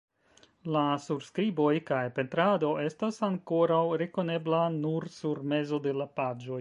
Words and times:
La 0.75 0.81
surskriboj 1.07 1.73
kaj 1.89 1.99
pentrado 2.15 2.71
estas 2.85 3.21
ankoraŭ 3.29 3.83
rekonebla 4.03 4.63
nur 4.79 5.07
sur 5.19 5.43
mezo 5.53 5.81
de 5.89 5.95
la 6.01 6.13
paĝoj. 6.21 6.59